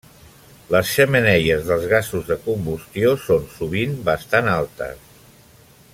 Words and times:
Les 0.75 0.93
xemeneies 0.99 1.67
dels 1.67 1.85
gasos 1.91 2.25
de 2.31 2.39
combustió 2.47 3.13
són 3.27 3.47
sovint 3.59 3.97
bastant 4.11 4.51
altes. 4.55 5.09